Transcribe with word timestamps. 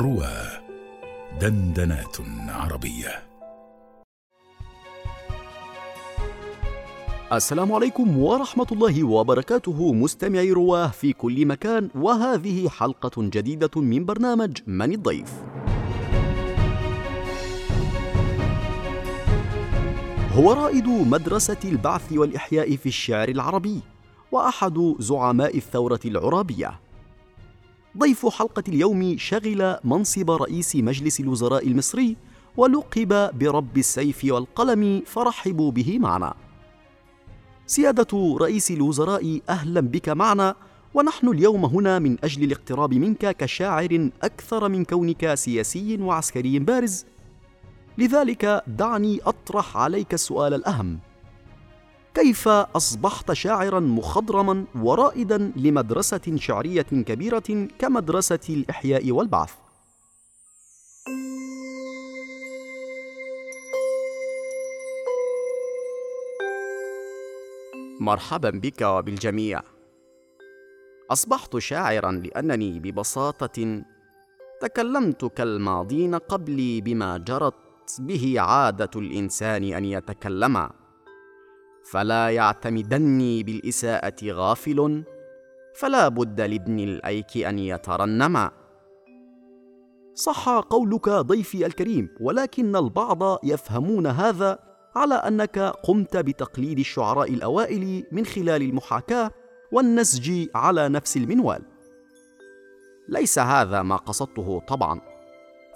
روى 0.00 0.32
دندنات 1.40 2.16
عربية. 2.48 3.22
السلام 7.32 7.72
عليكم 7.72 8.18
ورحمة 8.18 8.66
الله 8.72 9.04
وبركاته 9.04 9.92
مستمعي 9.92 10.52
رواه 10.52 10.86
في 10.88 11.12
كل 11.12 11.46
مكان 11.46 11.88
وهذه 11.94 12.68
حلقة 12.68 13.10
جديدة 13.18 13.80
من 13.80 14.04
برنامج 14.04 14.58
من 14.66 14.92
الضيف. 14.92 15.32
هو 20.32 20.52
رائد 20.52 20.88
مدرسة 20.88 21.60
البعث 21.64 22.12
والإحياء 22.12 22.76
في 22.76 22.86
الشعر 22.86 23.28
العربي 23.28 23.80
وأحد 24.32 24.94
زعماء 24.98 25.56
الثورة 25.56 26.00
العرابية. 26.04 26.89
ضيف 27.98 28.26
حلقة 28.26 28.62
اليوم 28.68 29.18
شغل 29.18 29.76
منصب 29.84 30.30
رئيس 30.30 30.76
مجلس 30.76 31.20
الوزراء 31.20 31.66
المصري 31.66 32.16
ولقب 32.56 33.38
برب 33.38 33.78
السيف 33.78 34.24
والقلم 34.24 35.02
فرحبوا 35.06 35.70
به 35.70 35.98
معنا. 35.98 36.34
سيادة 37.66 38.36
رئيس 38.40 38.70
الوزراء 38.70 39.40
أهلا 39.48 39.80
بك 39.80 40.08
معنا. 40.08 40.54
ونحن 40.94 41.28
اليوم 41.28 41.64
هنا 41.64 41.98
من 41.98 42.16
أجل 42.24 42.44
الاقتراب 42.44 42.94
منك 42.94 43.36
كشاعر 43.36 44.10
أكثر 44.22 44.68
من 44.68 44.84
كونك 44.84 45.34
سياسي 45.34 45.96
وعسكري 46.02 46.58
بارز. 46.58 47.04
لذلك 47.98 48.62
دعني 48.66 49.20
أطرح 49.22 49.76
عليك 49.76 50.14
السؤال 50.14 50.54
الأهم. 50.54 50.98
كيف 52.14 52.48
أصبحت 52.48 53.32
شاعرا 53.32 53.80
مخضرما 53.80 54.64
ورائدا 54.74 55.52
لمدرسة 55.56 56.36
شعرية 56.36 56.82
كبيرة 56.82 57.68
كمدرسة 57.78 58.40
الإحياء 58.48 59.10
والبعث؟ 59.10 59.52
مرحبا 68.00 68.50
بك 68.50 68.82
وبالجميع 68.82 69.62
أصبحت 71.10 71.58
شاعرا 71.58 72.12
لأنني 72.12 72.80
ببساطة 72.80 73.82
تكلمت 74.60 75.24
كالماضين 75.24 76.14
قبلي 76.14 76.80
بما 76.80 77.18
جرت 77.18 77.54
به 77.98 78.34
عادة 78.38 78.90
الإنسان 78.96 79.64
أن 79.64 79.84
يتكلم. 79.84 80.79
فلا 81.84 82.30
يعتمدني 82.30 83.42
بالإساءة 83.42 84.16
غافل 84.24 85.04
فلا 85.74 86.08
بد 86.08 86.40
لابن 86.40 86.78
الأيك 86.78 87.36
أن 87.36 87.58
يترنم. 87.58 88.50
صح 90.14 90.48
قولك 90.48 91.08
ضيفي 91.08 91.66
الكريم 91.66 92.08
ولكن 92.20 92.76
البعض 92.76 93.44
يفهمون 93.44 94.06
هذا 94.06 94.58
على 94.96 95.14
أنك 95.14 95.58
قمت 95.58 96.16
بتقليد 96.16 96.78
الشعراء 96.78 97.34
الأوائل 97.34 98.04
من 98.12 98.26
خلال 98.26 98.62
المحاكاة 98.62 99.30
والنسج 99.72 100.48
على 100.54 100.88
نفس 100.88 101.16
المنوال. 101.16 101.62
ليس 103.08 103.38
هذا 103.38 103.82
ما 103.82 103.96
قصدته 103.96 104.60
طبعا 104.68 105.00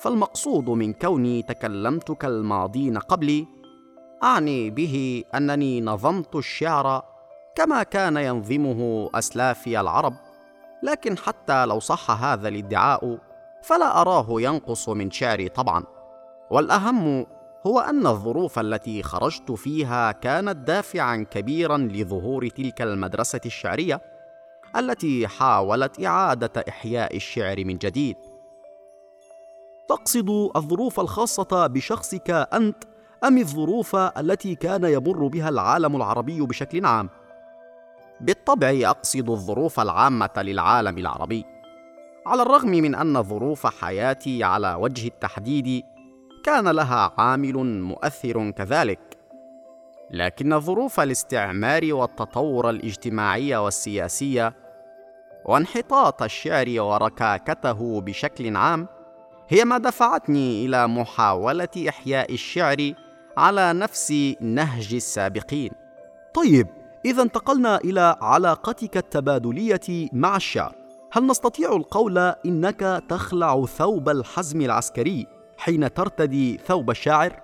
فالمقصود 0.00 0.70
من 0.70 0.92
كوني 0.92 1.42
تكلمت 1.42 2.12
كالماضين 2.12 2.98
قبلي 2.98 3.46
أعني 4.24 4.70
به 4.70 5.24
أنني 5.34 5.80
نظمت 5.80 6.36
الشعر 6.36 7.04
كما 7.54 7.82
كان 7.82 8.16
ينظمه 8.16 9.10
أسلافي 9.14 9.80
العرب 9.80 10.14
لكن 10.82 11.18
حتى 11.18 11.66
لو 11.66 11.80
صح 11.80 12.10
هذا 12.10 12.48
الادعاء 12.48 13.18
فلا 13.62 14.00
أراه 14.00 14.26
ينقص 14.30 14.88
من 14.88 15.10
شعري 15.10 15.48
طبعا. 15.48 15.84
والأهم 16.50 17.26
هو 17.66 17.80
أن 17.80 18.06
الظروف 18.06 18.58
التي 18.58 19.02
خرجت 19.02 19.52
فيها 19.52 20.12
كانت 20.12 20.56
دافعا 20.56 21.26
كبيرا 21.30 21.78
لظهور 21.78 22.48
تلك 22.48 22.82
المدرسة 22.82 23.40
الشعرية 23.46 24.00
التي 24.76 25.28
حاولت 25.28 26.04
إعادة 26.04 26.64
إحياء 26.68 27.16
الشعر 27.16 27.64
من 27.64 27.78
جديد. 27.78 28.16
تقصد 29.88 30.50
الظروف 30.56 31.00
الخاصة 31.00 31.66
بشخصك 31.66 32.30
أنت؟ 32.30 32.93
أم 33.24 33.38
الظروف 33.38 33.96
التي 33.96 34.54
كان 34.54 34.84
يمر 34.84 35.26
بها 35.26 35.48
العالم 35.48 35.96
العربي 35.96 36.40
بشكل 36.40 36.86
عام؟ 36.86 37.10
بالطبع 38.20 38.80
أقصد 38.82 39.30
الظروف 39.30 39.80
العامة 39.80 40.30
للعالم 40.36 40.98
العربي 40.98 41.44
على 42.26 42.42
الرغم 42.42 42.68
من 42.68 42.94
أن 42.94 43.22
ظروف 43.22 43.66
حياتي 43.66 44.44
على 44.44 44.74
وجه 44.74 45.06
التحديد 45.06 45.84
كان 46.44 46.68
لها 46.68 47.12
عامل 47.18 47.80
مؤثر 47.80 48.50
كذلك 48.50 49.00
لكن 50.10 50.60
ظروف 50.60 51.00
الاستعمار 51.00 51.94
والتطور 51.94 52.70
الاجتماعي 52.70 53.56
والسياسي 53.56 54.50
وانحطاط 55.44 56.22
الشعر 56.22 56.80
وركاكته 56.80 58.00
بشكل 58.00 58.56
عام 58.56 58.88
هي 59.48 59.64
ما 59.64 59.78
دفعتني 59.78 60.66
إلى 60.66 60.88
محاولة 60.88 61.68
إحياء 61.88 62.32
الشعر 62.32 62.92
على 63.36 63.72
نفس 63.72 64.12
نهج 64.40 64.94
السابقين. 64.94 65.70
طيب 66.34 66.68
إذا 67.04 67.22
انتقلنا 67.22 67.76
إلى 67.76 68.16
علاقتك 68.22 68.96
التبادلية 68.96 70.08
مع 70.12 70.36
الشعر. 70.36 70.74
هل 71.12 71.26
نستطيع 71.26 71.76
القول 71.76 72.18
إنك 72.18 73.02
تخلع 73.08 73.64
ثوب 73.64 74.08
الحزم 74.08 74.60
العسكري 74.60 75.26
حين 75.58 75.94
ترتدي 75.94 76.60
ثوب 76.66 76.90
الشاعر؟ 76.90 77.40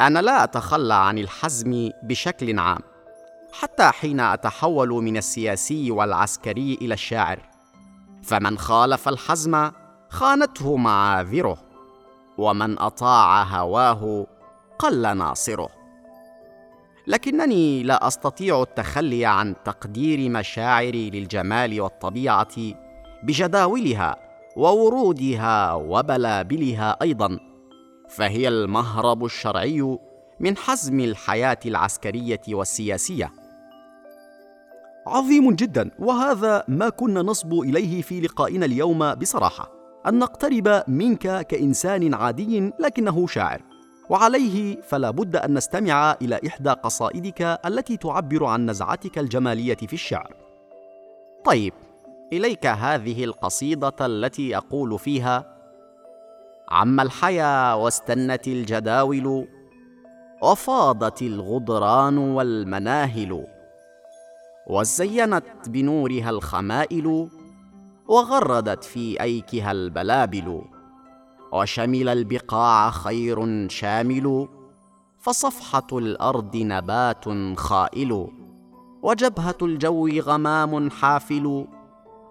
أنا 0.00 0.18
لا 0.18 0.44
أتخلى 0.44 0.94
عن 0.94 1.18
الحزم 1.18 1.90
بشكل 2.02 2.58
عام 2.58 2.80
حتى 3.52 3.84
حين 3.84 4.20
أتحول 4.20 4.88
من 4.88 5.16
السياسي 5.16 5.90
والعسكري 5.90 6.78
إلى 6.82 6.94
الشاعر. 6.94 7.40
فمن 8.22 8.58
خالف 8.58 9.08
الحزم 9.08 9.70
خانته 10.08 10.76
معاذره 10.76 11.58
ومن 12.38 12.78
أطاع 12.78 13.42
هواه 13.42 14.26
قل 14.80 15.16
ناصره. 15.16 15.68
لكنني 17.06 17.82
لا 17.82 18.06
أستطيع 18.06 18.62
التخلي 18.62 19.26
عن 19.26 19.54
تقدير 19.64 20.30
مشاعري 20.30 21.10
للجمال 21.10 21.80
والطبيعة 21.80 22.56
بجداولها 23.22 24.16
وورودها 24.56 25.72
وبلابلها 25.72 26.96
أيضا 27.02 27.38
فهي 28.08 28.48
المهرب 28.48 29.24
الشرعي 29.24 29.98
من 30.40 30.56
حزم 30.56 31.00
الحياة 31.00 31.58
العسكرية 31.66 32.42
والسياسية. 32.48 33.30
عظيم 35.06 35.54
جدا 35.54 35.90
وهذا 35.98 36.64
ما 36.68 36.88
كنا 36.88 37.22
نصبو 37.22 37.62
إليه 37.62 38.02
في 38.02 38.20
لقائنا 38.20 38.66
اليوم 38.66 39.14
بصراحة 39.14 39.72
أن 40.06 40.18
نقترب 40.18 40.82
منك 40.88 41.46
كإنسان 41.46 42.14
عادي 42.14 42.72
لكنه 42.78 43.26
شاعر. 43.26 43.69
وعليه 44.10 44.80
فلا 44.82 45.10
بد 45.10 45.36
أن 45.36 45.54
نستمع 45.54 46.16
إلى 46.22 46.40
إحدى 46.46 46.70
قصائدك 46.70 47.60
التي 47.66 47.96
تعبر 47.96 48.44
عن 48.44 48.70
نزعتك 48.70 49.18
الجمالية 49.18 49.76
في 49.76 49.92
الشعر. 49.92 50.34
طيب 51.44 51.72
إليك 52.32 52.66
هذه 52.66 53.24
القصيدة 53.24 53.94
التي 54.00 54.56
أقول 54.56 54.98
فيها 54.98 55.56
عم 56.68 57.00
الحيا 57.00 57.74
واستنت 57.74 58.48
الجداول 58.48 59.48
وفاضت 60.42 61.22
الغدران 61.22 62.18
والمناهل 62.18 63.46
وزينت 64.66 65.44
بنورها 65.68 66.30
الخمائل 66.30 67.28
وغردت 68.08 68.84
في 68.84 69.22
أيكها 69.22 69.72
البلابل. 69.72 70.62
وشمل 71.52 72.08
البقاع 72.08 72.90
خير 72.90 73.68
شامل 73.68 74.48
فصفحة 75.18 75.86
الأرض 75.92 76.56
نبات 76.56 77.24
خائل 77.58 78.28
وجبهة 79.02 79.56
الجو 79.62 80.08
غمام 80.08 80.90
حافل 80.90 81.66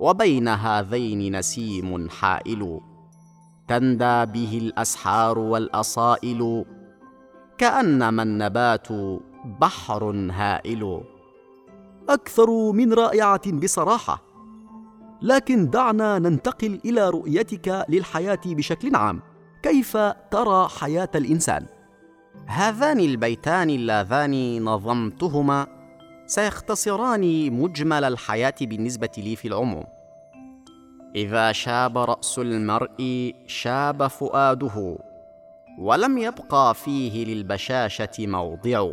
وبين 0.00 0.48
هذين 0.48 1.36
نسيم 1.38 2.08
حائل. 2.08 2.80
تندى 3.68 4.26
به 4.26 4.58
الأسحار 4.62 5.38
والأصائل 5.38 6.64
كانما 7.58 8.22
النبات 8.22 8.88
بحر 9.60 10.04
هائل. 10.30 11.00
أكثر 12.08 12.72
من 12.72 12.92
رائعة 12.92 13.52
بصراحة. 13.52 14.31
لكن 15.22 15.70
دعنا 15.70 16.18
ننتقل 16.18 16.80
إلى 16.84 17.10
رؤيتك 17.10 17.84
للحياة 17.88 18.40
بشكل 18.46 18.94
عام. 18.96 19.20
كيف 19.62 19.96
ترى 20.30 20.68
حياة 20.68 21.08
الإنسان؟ 21.14 21.66
هذان 22.46 23.00
البيتان 23.00 23.70
اللذان 23.70 24.64
نظمتهما 24.64 25.66
سيختصران 26.26 27.52
مجمل 27.52 28.04
الحياة 28.04 28.54
بالنسبة 28.60 29.10
لي 29.18 29.36
في 29.36 29.48
العموم. 29.48 29.84
إذا 31.16 31.52
شاب 31.52 31.98
رأس 31.98 32.38
المرء 32.38 33.32
شاب 33.46 34.06
فؤاده 34.06 34.98
ولم 35.78 36.18
يبقى 36.18 36.74
فيه 36.74 37.24
للبشاشة 37.24 38.26
موضع. 38.26 38.90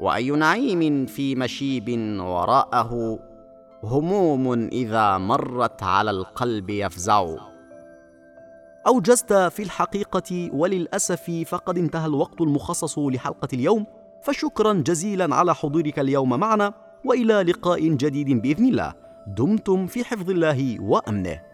وأي 0.00 0.30
نعيم 0.30 1.06
في 1.06 1.34
مشيب 1.34 2.18
وراءه 2.20 3.18
هموم 3.86 4.68
إذا 4.72 5.18
مرت 5.18 5.82
على 5.82 6.10
القلب 6.10 6.70
يفزع. 6.70 7.26
أوجزت 8.86 9.32
في 9.32 9.62
الحقيقة 9.62 10.50
وللأسف 10.52 11.30
فقد 11.48 11.78
انتهى 11.78 12.06
الوقت 12.06 12.40
المخصص 12.40 12.98
لحلقة 12.98 13.48
اليوم 13.52 13.86
فشكرا 14.22 14.72
جزيلا 14.72 15.34
على 15.34 15.54
حضورك 15.54 15.98
اليوم 15.98 16.40
معنا 16.40 16.72
وإلى 17.04 17.42
لقاء 17.42 17.88
جديد 17.88 18.42
بإذن 18.42 18.68
الله. 18.68 18.94
دمتم 19.26 19.86
في 19.86 20.04
حفظ 20.04 20.30
الله 20.30 20.80
وأمنه. 20.80 21.45